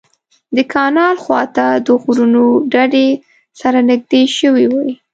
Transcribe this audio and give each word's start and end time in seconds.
د 0.55 0.57
کانال 0.73 1.15
خوا 1.23 1.41
ته 1.55 1.67
د 1.85 1.87
غرونو 2.01 2.43
ډډې 2.73 3.07
سره 3.59 3.77
نږدې 3.89 4.23
شوې 4.37 4.65
وې. 4.73 4.89